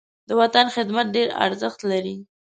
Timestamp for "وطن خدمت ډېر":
0.41-1.29